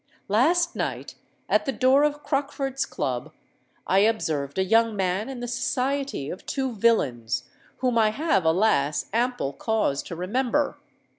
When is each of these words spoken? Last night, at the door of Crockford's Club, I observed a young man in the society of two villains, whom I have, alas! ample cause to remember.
Last 0.27 0.75
night, 0.75 1.13
at 1.47 1.65
the 1.67 1.71
door 1.71 2.01
of 2.01 2.23
Crockford's 2.23 2.87
Club, 2.87 3.31
I 3.85 3.99
observed 3.99 4.57
a 4.57 4.63
young 4.63 4.95
man 4.95 5.29
in 5.29 5.41
the 5.41 5.47
society 5.47 6.31
of 6.31 6.43
two 6.47 6.71
villains, 6.73 7.43
whom 7.81 7.99
I 7.99 8.09
have, 8.09 8.43
alas! 8.43 9.05
ample 9.13 9.53
cause 9.53 10.01
to 10.01 10.15
remember. 10.15 10.79